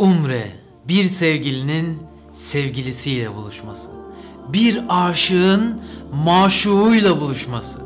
Umre, 0.00 0.52
bir 0.88 1.04
sevgilinin 1.04 1.98
sevgilisiyle 2.32 3.34
buluşması. 3.34 3.90
Bir 4.48 4.82
aşığın 4.88 5.80
maşuğuyla 6.24 7.20
buluşması. 7.20 7.78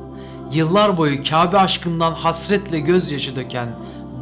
Yıllar 0.52 0.96
boyu 0.96 1.22
Kabe 1.22 1.58
aşkından 1.58 2.12
hasretle 2.12 2.80
gözyaşı 2.80 3.36
döken 3.36 3.68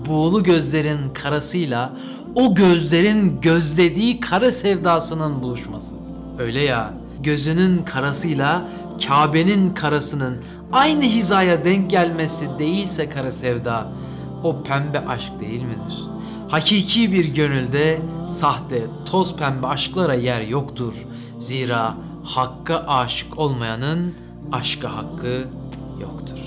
buğulu 0.06 0.42
gözlerin 0.42 0.98
karasıyla 1.14 1.96
o 2.34 2.54
gözlerin 2.54 3.40
gözlediği 3.40 4.20
kara 4.20 4.52
sevdasının 4.52 5.42
buluşması. 5.42 5.96
Öyle 6.38 6.62
ya, 6.62 6.94
gözünün 7.20 7.84
karasıyla 7.84 8.68
Kabe'nin 9.08 9.74
karasının 9.74 10.36
aynı 10.72 11.02
hizaya 11.02 11.64
denk 11.64 11.90
gelmesi 11.90 12.48
değilse 12.58 13.08
kara 13.08 13.30
sevda, 13.30 13.92
o 14.42 14.62
pembe 14.62 15.06
aşk 15.06 15.40
değil 15.40 15.62
midir? 15.62 16.12
Hakiki 16.52 17.12
bir 17.12 17.24
gönülde 17.24 18.00
sahte, 18.28 18.86
toz 19.06 19.36
pembe 19.36 19.66
aşklara 19.66 20.14
yer 20.14 20.40
yoktur. 20.40 20.94
Zira 21.38 21.94
hakka 22.24 22.84
aşık 22.88 23.38
olmayanın 23.38 24.14
aşka 24.52 24.96
hakkı 24.96 25.48
yoktur. 26.00 26.38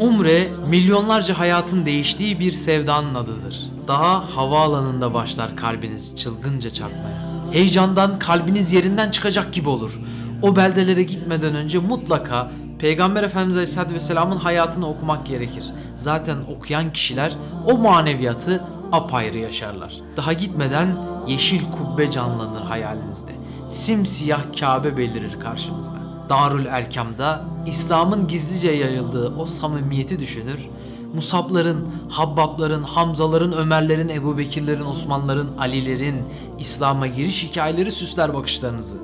Umre 0.00 0.48
milyonlarca 0.68 1.38
hayatın 1.38 1.86
değiştiği 1.86 2.40
bir 2.40 2.52
sevdanın 2.52 3.14
adıdır. 3.14 3.70
Daha 3.88 4.36
havaalanında 4.36 5.14
başlar 5.14 5.56
kalbiniz 5.56 6.16
çılgınca 6.16 6.70
çarpmaya. 6.70 7.52
Heyecandan 7.52 8.18
kalbiniz 8.18 8.72
yerinden 8.72 9.10
çıkacak 9.10 9.52
gibi 9.52 9.68
olur. 9.68 10.00
O 10.42 10.56
beldelere 10.56 11.02
gitmeden 11.02 11.54
önce 11.54 11.78
mutlaka 11.78 12.50
Peygamber 12.78 13.22
Efendimiz 13.22 13.56
Aleyhisselatü 13.56 13.94
Vesselam'ın 13.94 14.36
hayatını 14.36 14.88
okumak 14.88 15.26
gerekir. 15.26 15.64
Zaten 15.96 16.36
okuyan 16.56 16.92
kişiler 16.92 17.36
o 17.66 17.78
maneviyatı 17.78 18.64
apayrı 18.92 19.38
yaşarlar. 19.38 19.94
Daha 20.16 20.32
gitmeden 20.32 20.96
yeşil 21.26 21.60
kubbe 21.64 22.10
canlanır 22.10 22.62
hayalinizde. 22.62 23.30
Simsiyah 23.68 24.42
Kabe 24.60 24.96
belirir 24.96 25.40
karşınızda. 25.40 25.94
Darül 26.28 26.66
Erkam'da 26.66 27.44
İslam'ın 27.66 28.28
gizlice 28.28 28.70
yayıldığı 28.70 29.34
o 29.36 29.46
samimiyeti 29.46 30.20
düşünür. 30.20 30.68
Musabların, 31.14 31.88
Habbabların, 32.08 32.82
Hamzaların, 32.82 33.52
Ömerlerin, 33.52 34.08
Ebu 34.08 34.38
Bekirlerin, 34.38 34.84
Osmanların, 34.84 35.56
Alilerin 35.58 36.22
İslam'a 36.58 37.06
giriş 37.06 37.44
hikayeleri 37.44 37.90
süsler 37.90 38.34
bakışlarınızı. 38.34 38.96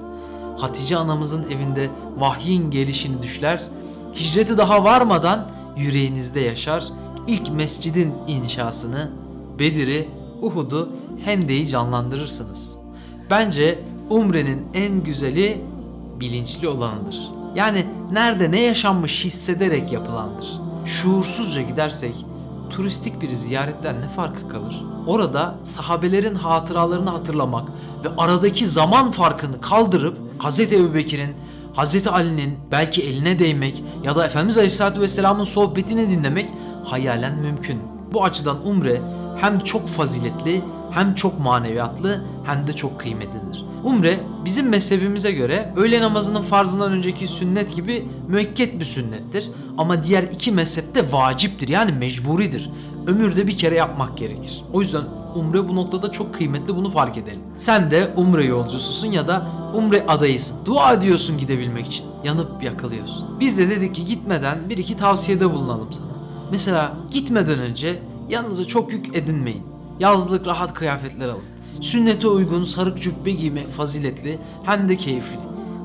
Hatice 0.58 0.96
anamızın 0.96 1.44
evinde 1.50 1.90
vahyin 2.18 2.70
gelişini 2.70 3.22
düşler, 3.22 3.62
hicreti 4.14 4.58
daha 4.58 4.84
varmadan 4.84 5.50
yüreğinizde 5.76 6.40
yaşar, 6.40 6.84
ilk 7.26 7.50
mescidin 7.50 8.14
inşasını, 8.26 9.10
Bedir'i, 9.58 10.08
Uhud'u, 10.42 10.88
Hende'yi 11.24 11.68
canlandırırsınız. 11.68 12.76
Bence 13.30 13.78
Umre'nin 14.10 14.66
en 14.74 15.04
güzeli 15.04 15.60
bilinçli 16.20 16.68
olanıdır. 16.68 17.30
Yani 17.54 17.86
nerede 18.12 18.50
ne 18.50 18.60
yaşanmış 18.60 19.24
hissederek 19.24 19.92
yapılandır. 19.92 20.60
Şuursuzca 20.84 21.62
gidersek 21.62 22.26
turistik 22.76 23.22
bir 23.22 23.30
ziyaretten 23.30 24.00
ne 24.00 24.08
farkı 24.08 24.48
kalır? 24.48 24.84
Orada 25.06 25.54
sahabelerin 25.64 26.34
hatıralarını 26.34 27.10
hatırlamak 27.10 27.68
ve 28.04 28.08
aradaki 28.18 28.66
zaman 28.66 29.10
farkını 29.10 29.60
kaldırıp 29.60 30.18
Hz. 30.38 30.60
Ebubekir'in, 30.60 31.34
Hz. 31.76 32.06
Ali'nin 32.06 32.58
belki 32.72 33.02
eline 33.02 33.38
değmek 33.38 33.84
ya 34.04 34.16
da 34.16 34.26
Efendimiz 34.26 34.56
Aleyhisselatü 34.56 35.00
Vesselam'ın 35.00 35.44
sohbetini 35.44 36.10
dinlemek 36.10 36.48
hayalen 36.84 37.38
mümkün. 37.38 37.78
Bu 38.12 38.24
açıdan 38.24 38.66
Umre 38.66 39.02
hem 39.40 39.60
çok 39.60 39.88
faziletli 39.88 40.64
hem 40.94 41.14
çok 41.14 41.40
maneviyatlı 41.40 42.24
hem 42.44 42.66
de 42.66 42.72
çok 42.72 43.00
kıymetlidir. 43.00 43.64
Umre 43.84 44.20
bizim 44.44 44.68
mezhebimize 44.68 45.32
göre 45.32 45.72
öğle 45.76 46.00
namazının 46.00 46.42
farzından 46.42 46.92
önceki 46.92 47.26
sünnet 47.26 47.76
gibi 47.76 48.08
müekket 48.28 48.80
bir 48.80 48.84
sünnettir. 48.84 49.50
Ama 49.78 50.04
diğer 50.04 50.22
iki 50.22 50.52
mezhepte 50.52 51.12
vaciptir 51.12 51.68
yani 51.68 51.92
mecburidir. 51.92 52.70
Ömürde 53.06 53.46
bir 53.46 53.56
kere 53.56 53.74
yapmak 53.74 54.18
gerekir. 54.18 54.62
O 54.72 54.80
yüzden 54.80 55.02
umre 55.34 55.68
bu 55.68 55.76
noktada 55.76 56.10
çok 56.10 56.34
kıymetli 56.34 56.76
bunu 56.76 56.90
fark 56.90 57.16
edelim. 57.16 57.40
Sen 57.56 57.90
de 57.90 58.12
umre 58.16 58.44
yolcususun 58.44 59.08
ya 59.08 59.28
da 59.28 59.46
umre 59.74 60.06
adayısın. 60.08 60.56
Dua 60.64 60.92
ediyorsun 60.92 61.38
gidebilmek 61.38 61.86
için. 61.86 62.06
Yanıp 62.24 62.62
yakalıyorsun. 62.62 63.40
Biz 63.40 63.58
de 63.58 63.70
dedik 63.70 63.94
ki 63.94 64.04
gitmeden 64.04 64.58
bir 64.68 64.78
iki 64.78 64.96
tavsiyede 64.96 65.52
bulunalım 65.52 65.92
sana. 65.92 66.06
Mesela 66.50 66.92
gitmeden 67.10 67.58
önce 67.58 68.02
yanınıza 68.28 68.64
çok 68.64 68.92
yük 68.92 69.16
edinmeyin. 69.16 69.73
Yazlık 70.00 70.46
rahat 70.46 70.74
kıyafetler 70.74 71.28
alın. 71.28 71.42
Sünnete 71.80 72.28
uygun 72.28 72.62
sarık 72.64 73.02
cübbe 73.02 73.30
giymek 73.30 73.70
faziletli 73.70 74.38
hem 74.64 74.88
de 74.88 74.96
keyifli. 74.96 75.38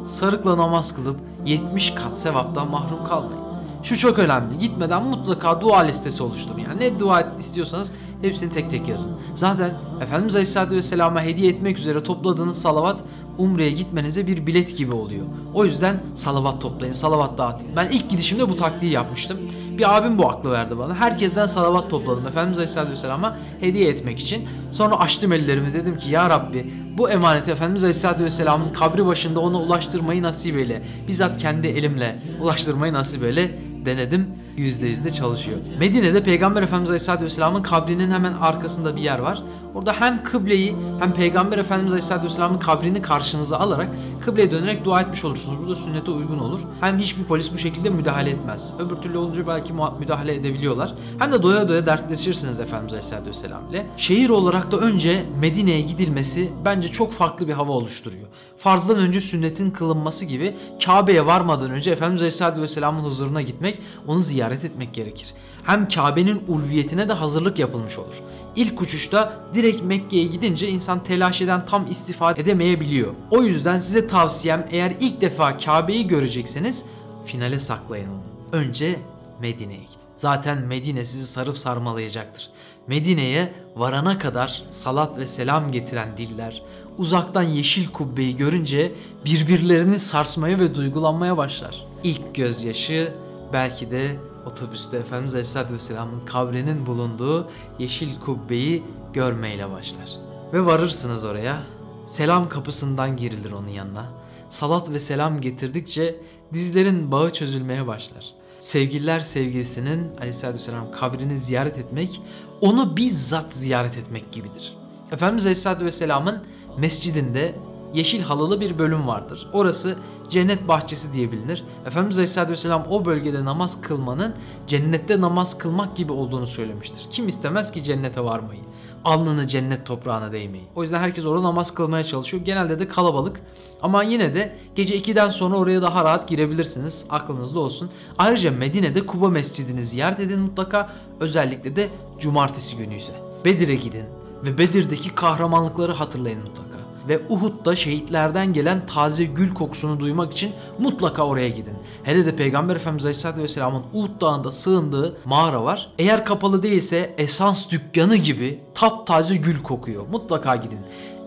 Sarıkla 0.06 0.58
namaz 0.58 0.96
kılıp 0.96 1.20
70 1.46 1.94
kat 1.94 2.18
sevaptan 2.18 2.70
mahrum 2.72 3.08
kalmayın. 3.08 3.40
Şu 3.84 3.98
çok 3.98 4.20
önemli. 4.20 4.58
Gitmeden 4.58 5.04
mutlaka 5.04 5.62
dua 5.62 5.80
listesi 5.80 6.24
oluşturun. 6.24 6.60
Yani 6.60 6.80
ne 6.80 7.00
dua 7.00 7.22
istiyorsanız 7.40 7.92
hepsini 8.22 8.52
tek 8.52 8.72
tek 8.72 8.88
yazın. 8.88 9.12
Zaten 9.36 9.74
Efendimiz 10.02 10.36
Aleyhisselatü 10.36 10.76
Vesselam'a 10.76 11.22
hediye 11.22 11.52
etmek 11.52 11.80
üzere 11.80 12.04
topladığınız 12.04 12.62
salavat 12.62 13.04
Umre'ye 13.38 13.72
gitmenize 13.72 14.28
bir 14.28 14.48
bilet 14.48 14.78
gibi 14.78 14.96
oluyor. 14.96 15.26
O 15.54 15.66
yüzden 15.66 16.00
salavat 16.16 16.62
toplayın, 16.62 16.94
salavat 16.94 17.38
dağıtın. 17.38 17.70
Ben 17.76 17.90
ilk 17.90 18.10
gidişimde 18.10 18.50
bu 18.50 18.56
taktiği 18.56 18.92
yapmıştım. 18.92 19.38
Bir 19.78 19.98
abim 19.98 20.18
bu 20.18 20.30
aklı 20.30 20.52
verdi 20.52 20.78
bana. 20.78 20.96
Herkesten 20.96 21.46
salavat 21.46 21.90
topladım 21.90 22.28
Efendimiz 22.28 22.58
Aleyhisselatü 22.58 22.92
Vesselam'a 22.92 23.38
hediye 23.60 23.90
etmek 23.90 24.20
için. 24.20 24.50
Sonra 24.72 25.00
açtım 25.00 25.34
ellerimi 25.34 25.74
dedim 25.74 25.98
ki 25.98 26.12
ya 26.12 26.30
Rabbi 26.30 26.74
bu 26.98 27.10
emaneti 27.10 27.52
Efendimiz 27.52 27.84
Aleyhisselatü 27.84 28.24
Vesselam'ın 28.24 28.74
kabri 28.74 29.06
başında 29.06 29.40
ona 29.40 29.58
ulaştırmayı 29.62 30.24
nasip 30.24 30.58
eyle. 30.58 30.84
Bizzat 31.08 31.38
kendi 31.38 31.68
elimle 31.68 32.20
ulaştırmayı 32.42 32.94
nasip 32.94 33.24
eyle 33.24 33.60
denedim. 33.86 34.28
%100 34.58 35.04
de 35.04 35.12
çalışıyor. 35.12 35.58
Medine'de 35.80 36.24
Peygamber 36.24 36.64
Efendimiz 36.64 36.90
Aleyhisselatü 36.90 37.26
Vesselam'ın 37.26 37.62
kabrinin 37.62 38.12
hemen 38.12 38.34
arkasında 38.34 38.96
bir 38.96 39.02
yer 39.02 39.20
var. 39.20 39.44
Orada 39.76 39.94
hem 39.94 40.24
kıbleyi 40.24 40.76
hem 41.00 41.14
Peygamber 41.14 41.58
Efendimiz 41.58 41.92
Aleyhisselatü 41.92 42.26
Vesselam'ın 42.26 42.60
kabrini 42.60 43.02
karşınıza 43.02 43.58
alarak 43.58 43.90
kıbleye 44.26 44.52
dönerek 44.52 44.86
dua 44.86 45.02
etmiş 45.02 45.26
olursunuz. 45.26 45.60
Bu 45.66 45.70
da 45.70 45.76
sünnete 45.76 46.12
uygun 46.12 46.40
olur. 46.40 46.60
Hem 46.82 47.00
hiçbir 47.00 47.24
polis 47.24 47.54
bu 47.54 47.58
şekilde 47.58 47.90
müdahale 47.90 48.30
etmez. 48.30 48.74
Öbür 48.80 48.96
türlü 48.96 49.18
olunca 49.18 49.48
belki 49.48 49.74
müdahale 50.00 50.36
edebiliyorlar. 50.36 50.94
Hem 51.20 51.32
de 51.32 51.44
doya 51.44 51.70
doya 51.70 51.86
dertleşirsiniz 51.86 52.60
Efendimiz 52.60 52.94
Aleyhisselatü 52.94 53.30
Vesselam 53.30 53.70
ile. 53.70 53.86
Şehir 53.98 54.30
olarak 54.30 54.72
da 54.72 54.78
önce 54.78 55.26
Medine'ye 55.40 55.82
gidilmesi 55.82 56.50
bence 56.66 56.88
çok 56.88 57.12
farklı 57.12 57.48
bir 57.48 57.54
hava 57.54 57.72
oluşturuyor. 57.72 58.28
Farzdan 58.58 58.98
önce 58.98 59.22
sünnetin 59.22 59.72
kılınması 59.72 60.26
gibi 60.26 60.56
Kabe'ye 60.86 61.26
varmadan 61.26 61.72
önce 61.72 61.92
Efendimiz 61.92 62.22
Aleyhisselatü 62.22 62.62
Vesselam'ın 62.62 63.04
huzuruna 63.04 63.42
gitmek, 63.42 63.69
onu 64.08 64.22
ziyaret 64.22 64.66
etmek 64.66 64.94
gerekir. 64.94 65.34
Hem 65.64 65.88
Kabe'nin 65.88 66.44
ulviyetine 66.48 67.10
de 67.10 67.14
hazırlık 67.14 67.60
yapılmış 67.60 67.98
olur. 67.98 68.22
İlk 68.56 68.82
uçuşta 68.82 69.34
direkt 69.54 69.84
Mekke'ye 69.84 70.24
gidince 70.24 70.68
insan 70.68 71.04
telaş 71.04 71.42
eden 71.42 71.66
tam 71.66 71.92
istifade 71.92 72.42
edemeyebiliyor. 72.42 73.14
O 73.32 73.44
yüzden 73.44 73.78
size 73.78 74.08
tavsiyem 74.08 74.68
eğer 74.72 74.94
ilk 75.00 75.22
defa 75.22 75.58
Kabe'yi 75.58 76.08
görecekseniz 76.08 76.84
finale 77.26 77.60
saklayın 77.60 78.10
onu. 78.10 78.22
Önce 78.52 79.00
Medine'ye 79.42 79.80
gidin. 79.80 80.00
Zaten 80.16 80.62
Medine 80.62 81.06
sizi 81.06 81.28
sarıp 81.28 81.58
sarmalayacaktır. 81.58 82.50
Medine'ye 82.88 83.54
varana 83.76 84.20
kadar 84.20 84.64
salat 84.72 85.18
ve 85.18 85.28
selam 85.28 85.72
getiren 85.72 86.18
diller 86.18 86.64
uzaktan 87.00 87.44
yeşil 87.44 87.88
kubbeyi 87.88 88.38
görünce 88.38 88.92
birbirlerini 89.26 90.00
sarsmaya 90.00 90.60
ve 90.60 90.76
duygulanmaya 90.76 91.38
başlar. 91.38 91.86
İlk 92.04 92.36
gözyaşı 92.36 93.14
belki 93.54 93.92
de 93.92 94.16
otobüste 94.46 94.98
Efendimiz 94.98 95.34
Aleyhisselatü 95.34 95.74
Vesselam'ın 95.74 96.26
kabrinin 96.26 96.86
bulunduğu 96.86 97.48
yeşil 97.80 98.20
kubbeyi 98.20 98.84
görmeyle 99.14 99.72
başlar. 99.72 100.10
Ve 100.54 100.66
varırsınız 100.66 101.26
oraya. 101.26 101.64
Selam 102.08 102.50
kapısından 102.50 103.18
girilir 103.18 103.52
onun 103.52 103.68
yanına. 103.68 104.06
Salat 104.50 104.90
ve 104.90 105.00
selam 105.00 105.42
getirdikçe 105.42 106.16
dizlerin 106.54 107.12
bağı 107.12 107.34
çözülmeye 107.34 107.88
başlar. 107.88 108.34
Sevgililer 108.60 109.20
sevgilisinin 109.20 110.18
Aleyhisselatü 110.18 110.58
Vesselam 110.58 110.92
kabrini 110.92 111.38
ziyaret 111.38 111.78
etmek, 111.78 112.22
onu 112.62 112.98
bizzat 112.98 113.54
ziyaret 113.54 113.98
etmek 113.98 114.32
gibidir. 114.32 114.78
Efendimiz 115.12 115.46
Aleyhisselatü 115.46 115.86
Vesselam'ın 115.86 116.44
mescidinde 116.78 117.56
yeşil 117.94 118.22
halılı 118.22 118.62
bir 118.62 118.80
bölüm 118.80 119.08
vardır. 119.08 119.48
Orası 119.54 119.96
cennet 120.30 120.68
bahçesi 120.68 121.14
diye 121.14 121.32
bilinir. 121.32 121.64
Efendimiz 121.86 122.18
Aleyhisselatü 122.18 122.52
Vesselam 122.52 122.86
o 122.90 123.06
bölgede 123.06 123.46
namaz 123.46 123.82
kılmanın 123.82 124.36
cennette 124.68 125.22
namaz 125.22 125.58
kılmak 125.58 125.96
gibi 125.96 126.12
olduğunu 126.12 126.48
söylemiştir. 126.48 127.08
Kim 127.12 127.28
istemez 127.28 127.72
ki 127.72 127.84
cennete 127.84 128.24
varmayı? 128.24 128.62
Alnını 129.06 129.48
cennet 129.48 129.86
toprağına 129.86 130.32
değmeyi. 130.32 130.68
O 130.76 130.82
yüzden 130.82 131.00
herkes 131.00 131.26
orada 131.26 131.44
namaz 131.44 131.74
kılmaya 131.74 132.04
çalışıyor. 132.04 132.44
Genelde 132.46 132.80
de 132.80 132.88
kalabalık. 132.88 133.42
Ama 133.82 134.04
yine 134.04 134.36
de 134.36 134.56
gece 134.76 134.98
2'den 134.98 135.30
sonra 135.30 135.56
oraya 135.56 135.82
daha 135.82 136.04
rahat 136.04 136.28
girebilirsiniz. 136.28 137.06
Aklınızda 137.10 137.60
olsun. 137.60 137.90
Ayrıca 138.18 138.52
Medine'de 138.52 139.06
Kuba 139.06 139.30
Mescidini 139.30 139.84
ziyaret 139.84 140.20
edin 140.20 140.40
mutlaka. 140.40 140.90
Özellikle 141.20 141.76
de 141.76 141.90
cumartesi 142.20 142.78
günü 142.78 142.96
ise. 142.96 143.14
Bedir'e 143.46 143.76
gidin 143.76 144.06
ve 144.46 144.58
Bedir'deki 144.58 145.16
kahramanlıkları 145.16 145.94
hatırlayın 145.94 146.42
mutlaka. 146.42 146.69
Ve 147.08 147.22
Uhud'da 147.30 147.76
şehitlerden 147.76 148.54
gelen 148.54 148.86
taze 148.86 149.24
gül 149.26 149.54
kokusunu 149.54 150.00
duymak 150.00 150.34
için 150.34 150.52
mutlaka 150.80 151.24
oraya 151.24 151.50
gidin. 151.50 151.74
Hele 152.04 152.26
de 152.26 152.36
Peygamber 152.36 152.76
Efendimiz 152.76 153.06
Aleyhisselatü 153.06 153.42
Vesselam'ın 153.44 153.84
Uhud 153.94 154.22
Dağı'nda 154.22 154.52
sığındığı 154.52 155.18
mağara 155.26 155.64
var. 155.64 155.92
Eğer 156.00 156.26
kapalı 156.26 156.64
değilse 156.64 157.16
esans 157.18 157.70
dükkanı 157.70 158.16
gibi 158.16 158.60
taptaze 158.76 159.36
gül 159.36 159.64
kokuyor. 159.64 160.08
Mutlaka 160.08 160.56
gidin 160.56 160.80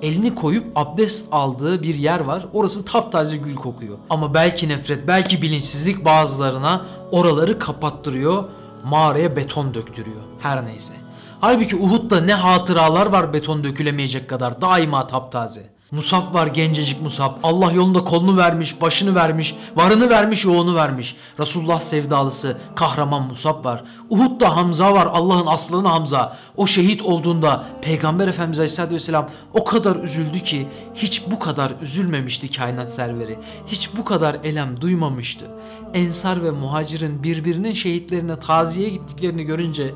elini 0.02 0.34
koyup 0.34 0.66
abdest 0.74 1.26
aldığı 1.32 1.82
bir 1.82 1.94
yer 1.94 2.20
var. 2.20 2.46
Orası 2.52 2.84
taptaze 2.84 3.36
gül 3.36 3.54
kokuyor. 3.54 3.98
Ama 4.10 4.34
belki 4.34 4.68
nefret, 4.68 5.08
belki 5.08 5.42
bilinçsizlik 5.42 6.04
bazılarına 6.04 6.86
oraları 7.10 7.58
kapattırıyor. 7.58 8.44
Mağaraya 8.84 9.36
beton 9.36 9.74
döktürüyor. 9.74 10.22
Her 10.38 10.66
neyse. 10.66 11.01
Halbuki 11.44 11.76
Uhud'da 11.76 12.20
ne 12.20 12.34
hatıralar 12.34 13.06
var 13.06 13.32
beton 13.32 13.64
dökülemeyecek 13.64 14.28
kadar 14.28 14.60
daima 14.60 15.06
taptaze. 15.06 15.70
Musab 15.90 16.34
var 16.34 16.46
gencecik 16.46 17.02
Musab. 17.02 17.32
Allah 17.42 17.72
yolunda 17.72 18.04
kolunu 18.04 18.36
vermiş, 18.36 18.80
başını 18.80 19.14
vermiş, 19.14 19.54
varını 19.76 20.10
vermiş, 20.10 20.44
yoğunu 20.44 20.74
vermiş. 20.74 21.16
Resulullah 21.40 21.80
sevdalısı 21.80 22.56
kahraman 22.76 23.22
Musab 23.22 23.64
var. 23.64 23.84
Uhud'da 24.10 24.56
Hamza 24.56 24.92
var. 24.92 25.08
Allah'ın 25.12 25.46
aslanı 25.46 25.88
Hamza. 25.88 26.36
O 26.56 26.66
şehit 26.66 27.02
olduğunda 27.02 27.66
Peygamber 27.82 28.28
Efendimiz 28.28 28.58
Aleyhisselatü 28.58 28.94
Vesselam 28.94 29.28
o 29.54 29.64
kadar 29.64 29.96
üzüldü 29.96 30.40
ki 30.40 30.68
hiç 30.94 31.22
bu 31.30 31.38
kadar 31.38 31.72
üzülmemişti 31.82 32.50
kainat 32.50 32.92
serveri. 32.92 33.38
Hiç 33.66 33.90
bu 33.96 34.04
kadar 34.04 34.36
elem 34.44 34.80
duymamıştı. 34.80 35.46
Ensar 35.94 36.44
ve 36.44 36.50
muhacirin 36.50 37.22
birbirinin 37.22 37.72
şehitlerine 37.72 38.40
taziye 38.40 38.88
gittiklerini 38.88 39.44
görünce 39.44 39.94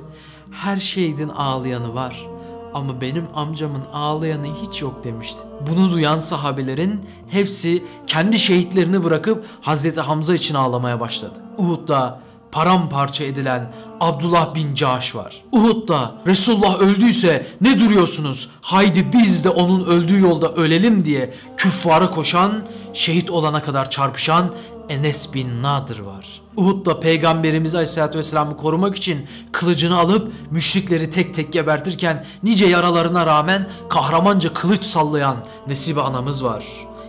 her 0.50 0.80
şehidin 0.80 1.28
ağlayanı 1.28 1.94
var 1.94 2.26
ama 2.74 3.00
benim 3.00 3.26
amcamın 3.34 3.82
ağlayanı 3.92 4.46
hiç 4.62 4.82
yok 4.82 5.04
demişti. 5.04 5.38
Bunu 5.70 5.92
duyan 5.92 6.18
sahabelerin 6.18 7.00
hepsi 7.28 7.84
kendi 8.06 8.38
şehitlerini 8.38 9.04
bırakıp 9.04 9.46
Hazreti 9.60 10.00
Hamza 10.00 10.34
için 10.34 10.54
ağlamaya 10.54 11.00
başladı. 11.00 11.34
Uhud'da 11.58 12.20
paramparça 12.52 13.24
edilen 13.24 13.72
Abdullah 14.00 14.54
bin 14.54 14.74
Caş 14.74 15.14
var. 15.14 15.42
Uhud'da 15.52 16.14
Resulullah 16.26 16.80
öldüyse 16.80 17.46
ne 17.60 17.80
duruyorsunuz? 17.80 18.48
Haydi 18.62 19.12
biz 19.12 19.44
de 19.44 19.50
onun 19.50 19.84
öldüğü 19.84 20.20
yolda 20.20 20.52
ölelim 20.52 21.04
diye 21.04 21.34
küffara 21.56 22.10
koşan, 22.10 22.66
şehit 22.92 23.30
olana 23.30 23.62
kadar 23.62 23.90
çarpışan 23.90 24.52
Enes 24.88 25.34
bin 25.34 25.62
Nadir 25.62 25.98
var. 25.98 26.42
Uhud'da 26.56 27.00
Peygamberimiz 27.00 27.74
Aleyhisselatü 27.74 28.18
Vesselam'ı 28.18 28.56
korumak 28.56 28.96
için 28.96 29.26
kılıcını 29.52 29.98
alıp 29.98 30.32
müşrikleri 30.50 31.10
tek 31.10 31.34
tek 31.34 31.52
gebertirken 31.52 32.24
nice 32.42 32.66
yaralarına 32.66 33.26
rağmen 33.26 33.68
kahramanca 33.88 34.54
kılıç 34.54 34.84
sallayan 34.84 35.36
Nesibe 35.66 36.00
anamız 36.00 36.44
var. 36.44 36.64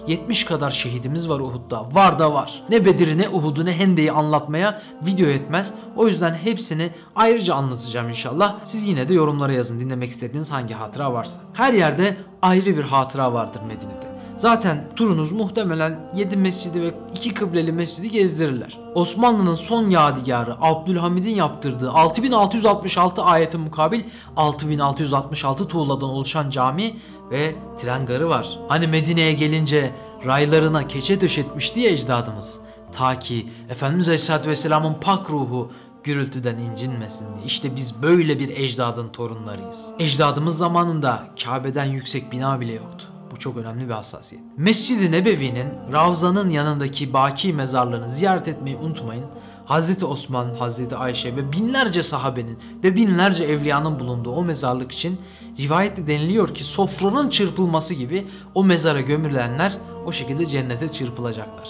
70 0.08 0.44
kadar 0.44 0.72
şehidimiz 0.72 1.30
var 1.30 1.40
Uhud'da. 1.40 1.96
Var 1.96 2.20
da 2.20 2.34
var. 2.34 2.64
Ne 2.70 2.86
Bedir'i 2.86 3.18
ne 3.18 3.30
Uhud'u 3.30 3.66
ne 3.66 3.78
Hende'yi 3.78 4.12
anlatmaya 4.12 4.82
video 5.06 5.28
etmez. 5.28 5.74
O 5.96 6.08
yüzden 6.08 6.34
hepsini 6.34 6.92
ayrıca 7.16 7.56
anlatacağım 7.56 8.10
inşallah. 8.10 8.56
Siz 8.64 8.88
yine 8.88 9.10
de 9.10 9.14
yorumlara 9.14 9.52
yazın 9.52 9.80
dinlemek 9.80 10.10
istediğiniz 10.10 10.52
hangi 10.52 10.74
hatıra 10.74 11.14
varsa. 11.14 11.40
Her 11.54 11.74
yerde 11.74 12.18
ayrı 12.42 12.78
bir 12.78 12.84
hatıra 12.84 13.34
vardır 13.34 13.62
Medine'de. 13.68 14.17
Zaten 14.38 14.90
turunuz 14.96 15.32
muhtemelen 15.32 16.00
7 16.16 16.38
mescidi 16.38 16.82
ve 16.82 16.94
2 17.16 17.34
kıbleli 17.34 17.72
mescidi 17.72 18.12
gezdirirler. 18.12 18.80
Osmanlı'nın 18.96 19.56
son 19.56 19.90
yadigarı 19.90 20.56
Abdülhamid'in 20.62 21.36
yaptırdığı 21.36 21.92
6666 21.92 23.24
ayete 23.24 23.58
mukabil 23.58 24.04
6666 24.36 25.68
tuğladan 25.68 26.10
oluşan 26.10 26.50
cami 26.50 26.96
ve 27.32 27.56
tren 27.78 28.06
garı 28.06 28.30
var. 28.30 28.60
Hani 28.68 28.88
Medine'ye 28.88 29.34
gelince 29.34 29.92
raylarına 30.26 30.88
keçe 30.88 31.22
döşetmişti 31.22 31.82
ya 31.82 31.92
ecdadımız. 31.92 32.60
Ta 32.92 33.20
ki 33.20 33.48
Efendimiz 33.70 34.08
Aleyhisselatü 34.08 34.50
Vesselam'ın 34.50 34.94
pak 35.02 35.30
ruhu 35.30 35.72
gürültüden 36.04 36.58
incinmesin 36.58 37.26
diye. 37.34 37.46
İşte 37.46 37.76
biz 37.76 38.02
böyle 38.02 38.40
bir 38.40 38.50
ecdadın 38.50 39.10
torunlarıyız. 39.10 39.86
Ecdadımız 40.00 40.58
zamanında 40.58 41.24
Kabe'den 41.44 41.86
yüksek 41.86 42.32
bina 42.32 42.60
bile 42.60 42.74
yoktu. 42.74 43.08
Bu 43.38 43.42
çok 43.42 43.58
önemli 43.58 43.88
bir 43.88 43.94
hassasiyet. 43.94 44.44
Mescid-i 44.58 45.12
Nebevi'nin 45.12 45.68
Ravza'nın 45.94 46.50
yanındaki 46.50 47.14
baki 47.14 47.54
mezarlarını 47.54 48.10
ziyaret 48.10 48.48
etmeyi 48.48 48.78
unutmayın. 48.78 49.26
Hazreti 49.66 50.06
Osman, 50.06 50.56
Hazreti 50.56 50.96
Ayşe 50.96 51.36
ve 51.36 51.52
binlerce 51.52 52.04
sahabenin 52.04 52.58
ve 52.84 52.96
binlerce 52.96 53.44
evliyanın 53.44 54.00
bulunduğu 54.00 54.32
o 54.32 54.44
mezarlık 54.44 54.92
için 54.92 55.22
rivayette 55.60 56.08
deniliyor 56.08 56.56
ki 56.56 56.64
sofranın 56.64 57.30
çırpılması 57.30 57.94
gibi 57.94 58.28
o 58.56 58.64
mezara 58.64 59.02
gömülenler 59.02 59.78
o 60.06 60.12
şekilde 60.12 60.46
cennete 60.46 60.88
çırpılacaklar. 60.88 61.70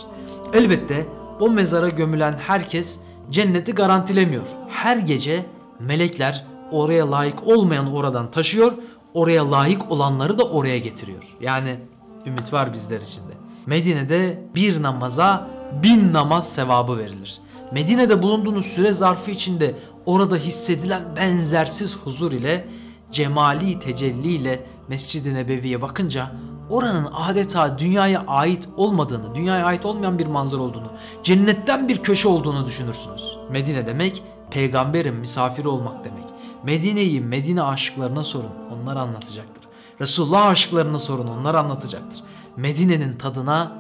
Elbette 0.54 1.08
o 1.40 1.50
mezara 1.50 1.90
gömülen 1.90 2.34
herkes 2.34 3.00
cenneti 3.30 3.72
garantilemiyor. 3.72 4.48
Her 4.70 4.98
gece 4.98 5.46
melekler 5.80 6.46
oraya 6.72 7.12
layık 7.12 7.48
olmayanı 7.48 7.94
oradan 7.94 8.32
taşıyor, 8.32 8.74
oraya 9.18 9.52
layık 9.52 9.92
olanları 9.92 10.40
da 10.40 10.44
oraya 10.44 10.78
getiriyor. 10.78 11.24
Yani 11.42 11.76
ümit 12.26 12.54
var 12.54 12.74
bizler 12.74 13.02
içinde. 13.02 13.34
Medine'de 13.66 14.44
bir 14.56 14.82
namaza 14.82 15.48
bin 15.84 16.14
namaz 16.14 16.54
sevabı 16.54 16.98
verilir. 16.98 17.42
Medine'de 17.72 18.22
bulunduğunuz 18.22 18.66
süre 18.66 18.94
zarfı 18.94 19.32
içinde 19.32 19.76
orada 20.06 20.36
hissedilen 20.36 21.16
benzersiz 21.16 21.98
huzur 21.98 22.32
ile 22.32 22.68
cemali 23.12 23.80
tecelli 23.80 24.28
ile 24.28 24.66
Mescid-i 24.88 25.34
Nebevi'ye 25.34 25.82
bakınca 25.82 26.32
oranın 26.70 27.08
adeta 27.14 27.80
dünyaya 27.80 28.24
ait 28.28 28.70
olmadığını, 28.78 29.36
dünyaya 29.36 29.66
ait 29.66 29.86
olmayan 29.86 30.20
bir 30.20 30.28
manzara 30.28 30.62
olduğunu, 30.62 30.92
cennetten 31.24 31.88
bir 31.88 31.98
köşe 31.98 32.28
olduğunu 32.28 32.66
düşünürsünüz. 32.66 33.38
Medine 33.52 33.88
demek 33.88 34.24
peygamberin 34.52 35.16
misafiri 35.16 35.68
olmak 35.68 36.06
demek. 36.06 36.24
Medine'yi 36.64 37.22
Medine 37.22 37.62
aşıklarına 37.62 38.24
sorun, 38.24 38.52
onlar 38.74 38.96
anlatacaktır. 38.96 39.70
Resulullah 40.02 40.48
aşıklarına 40.48 41.00
sorun, 41.00 41.28
onlar 41.28 41.56
anlatacaktır. 41.56 42.24
Medine'nin 42.58 43.18
tadına 43.18 43.72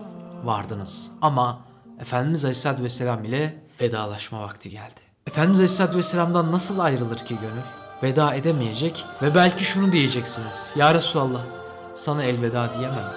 vardınız 0.43 1.11
ama 1.21 1.59
Efendimiz 2.01 2.45
Aleyhisselatü 2.45 2.83
Vesselam 2.83 3.25
ile 3.25 3.63
vedalaşma 3.81 4.41
vakti 4.41 4.69
geldi. 4.69 4.99
Efendimiz 5.27 5.59
Aleyhisselatü 5.59 5.97
Vesselam'dan 5.97 6.51
nasıl 6.51 6.79
ayrılır 6.79 7.17
ki 7.17 7.37
gönül? 7.41 7.61
Veda 8.03 8.33
edemeyecek 8.33 9.05
ve 9.21 9.35
belki 9.35 9.63
şunu 9.63 9.91
diyeceksiniz. 9.91 10.73
Ya 10.75 10.95
Resulallah 10.95 11.41
sana 11.95 12.23
elveda 12.23 12.73
diyemem. 12.73 13.13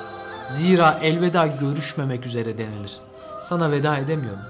Zira 0.48 0.98
elveda 1.02 1.46
görüşmemek 1.46 2.26
üzere 2.26 2.58
denilir. 2.58 2.96
Sana 3.42 3.70
veda 3.70 3.96
edemiyorum. 3.96 4.42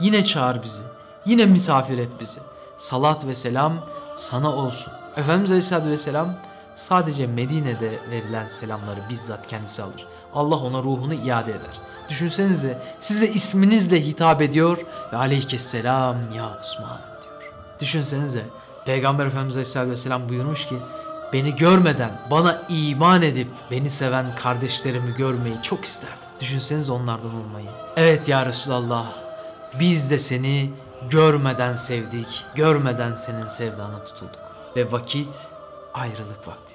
Yine 0.00 0.24
çağır 0.24 0.62
bizi. 0.62 0.82
Yine 1.26 1.46
misafir 1.46 1.98
et 1.98 2.10
bizi. 2.20 2.40
Salat 2.78 3.26
ve 3.26 3.34
selam 3.34 3.78
sana 4.14 4.52
olsun. 4.56 4.92
Efendimiz 5.16 5.50
Aleyhisselatü 5.50 5.90
Vesselam 5.90 6.34
sadece 6.76 7.26
Medine'de 7.26 7.98
verilen 8.10 8.48
selamları 8.48 9.00
bizzat 9.10 9.46
kendisi 9.46 9.82
alır. 9.82 10.06
Allah 10.34 10.56
ona 10.56 10.78
ruhunu 10.78 11.14
iade 11.14 11.50
eder. 11.50 11.80
Düşünsenize 12.08 12.82
size 13.00 13.28
isminizle 13.28 14.06
hitap 14.06 14.42
ediyor 14.42 14.78
ve 15.12 15.16
aleyhisselam 15.16 16.16
ya 16.36 16.58
Osman 16.60 17.00
diyor. 17.22 17.52
Düşünsenize 17.80 18.46
Peygamber 18.84 19.26
Efendimiz 19.26 19.56
Aleyhisselatü 19.56 19.90
Vesselam 19.90 20.28
buyurmuş 20.28 20.66
ki 20.66 20.76
beni 21.32 21.56
görmeden 21.56 22.10
bana 22.30 22.62
iman 22.68 23.22
edip 23.22 23.48
beni 23.70 23.90
seven 23.90 24.26
kardeşlerimi 24.42 25.16
görmeyi 25.16 25.56
çok 25.62 25.84
isterdim. 25.84 26.18
Düşünsenize 26.40 26.92
onlardan 26.92 27.34
olmayı. 27.34 27.68
Evet 27.96 28.28
ya 28.28 28.46
Resulallah 28.46 29.06
biz 29.80 30.10
de 30.10 30.18
seni 30.18 30.70
görmeden 31.10 31.76
sevdik, 31.76 32.44
görmeden 32.54 33.12
senin 33.12 33.46
sevdana 33.46 34.04
tutulduk. 34.04 34.40
Ve 34.76 34.92
vakit 34.92 35.48
ayrılık 35.94 36.48
vakti. 36.48 36.74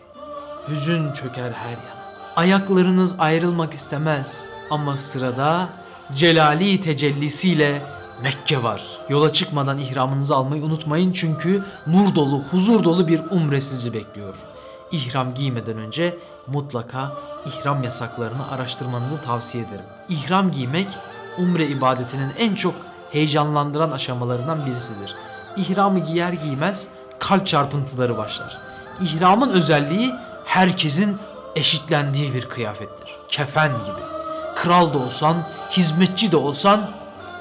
Hüzün 0.67 1.13
çöker 1.13 1.51
her 1.51 1.69
yana. 1.69 2.01
Ayaklarınız 2.35 3.15
ayrılmak 3.19 3.73
istemez 3.73 4.45
ama 4.69 4.97
sırada 4.97 5.69
celali 6.13 6.81
tecellisiyle 6.81 7.81
Mekke 8.23 8.63
var. 8.63 8.83
Yola 9.09 9.33
çıkmadan 9.33 9.77
ihramınızı 9.77 10.35
almayı 10.35 10.63
unutmayın 10.63 11.11
çünkü 11.11 11.63
nur 11.87 12.15
dolu, 12.15 12.41
huzur 12.51 12.83
dolu 12.83 13.07
bir 13.07 13.21
umre 13.31 13.61
sizi 13.61 13.93
bekliyor. 13.93 14.35
İhram 14.91 15.33
giymeden 15.33 15.77
önce 15.77 16.17
mutlaka 16.47 17.11
ihram 17.45 17.83
yasaklarını 17.83 18.51
araştırmanızı 18.51 19.21
tavsiye 19.21 19.63
ederim. 19.63 19.85
İhram 20.09 20.51
giymek 20.51 20.87
umre 21.37 21.67
ibadetinin 21.67 22.31
en 22.37 22.55
çok 22.55 22.73
heyecanlandıran 23.11 23.91
aşamalarından 23.91 24.65
birisidir. 24.65 25.15
İhramı 25.57 25.99
giyer 25.99 26.33
giymez 26.33 26.87
kalp 27.19 27.47
çarpıntıları 27.47 28.17
başlar. 28.17 28.57
İhramın 29.01 29.49
özelliği 29.49 30.13
herkesin 30.45 31.17
eşitlendiği 31.55 32.33
bir 32.33 32.45
kıyafettir. 32.45 33.15
Kefen 33.29 33.71
gibi. 33.71 34.01
Kral 34.55 34.93
da 34.93 34.97
olsan, 34.97 35.35
hizmetçi 35.71 36.31
de 36.31 36.37
olsan 36.37 36.89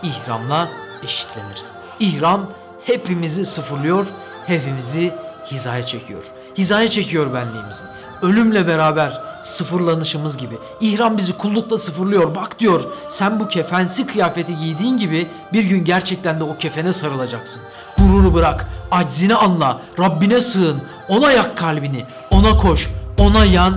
ihramla 0.03 0.69
eşitlenirsin. 1.03 1.73
İhram 2.01 2.47
hepimizi 2.85 3.47
sıfırlıyor, 3.47 4.07
hepimizi 4.47 5.15
hizaya 5.51 5.83
çekiyor. 5.83 6.25
Hizaya 6.59 6.89
çekiyor 6.89 7.35
benliğimizi. 7.35 7.85
Ölümle 8.23 8.67
beraber 8.67 9.30
sıfırlanışımız 9.43 10.37
gibi. 10.37 10.59
İhram 10.81 11.19
bizi 11.19 11.39
kullukla 11.39 11.79
sıfırlıyor. 11.79 12.35
Bak 12.35 12.59
diyor 12.59 12.85
sen 13.09 13.41
bu 13.41 13.49
kefensi 13.49 14.07
kıyafeti 14.07 14.57
giydiğin 14.57 14.99
gibi 14.99 15.27
bir 15.53 15.65
gün 15.65 15.85
gerçekten 15.85 16.41
de 16.41 16.45
o 16.45 16.57
kefene 16.57 16.93
sarılacaksın. 16.93 17.63
Gururu 17.99 18.35
bırak, 18.35 18.67
aczini 18.91 19.35
anla, 19.35 19.81
Rabbine 19.99 20.41
sığın, 20.41 20.83
ona 21.09 21.33
yak 21.33 21.57
kalbini, 21.59 22.05
ona 22.31 22.57
koş, 22.57 22.91
ona 23.19 23.45
yan, 23.45 23.75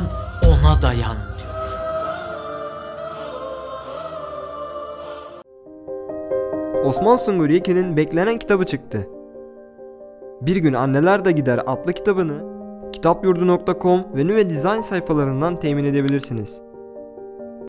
ona 0.48 0.82
dayan. 0.82 1.34
Osman 6.84 7.15
Sungur 7.15 7.50
Yekin'in 7.50 7.98
beklenen 7.98 8.39
kitabı 8.39 8.65
çıktı. 8.65 9.08
Bir 10.41 10.55
gün 10.55 10.74
Anneler 10.74 11.25
de 11.25 11.32
Gider 11.32 11.62
adlı 11.67 11.93
kitabını 11.93 12.52
kitapyurdu.com 13.03 14.05
ve 14.15 14.27
Nüve 14.27 14.50
Design 14.50 14.79
sayfalarından 14.79 15.60
temin 15.60 15.83
edebilirsiniz. 15.83 16.62